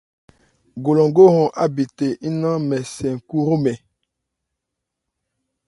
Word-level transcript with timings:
Golongo 0.85 1.23
hɔn 1.33 1.51
ábithe 1.63 2.07
nnán 2.31 2.57
mɛ́n 2.69 2.83
cɛ́n-kú 2.95 3.37
hromɛn. 3.45 3.77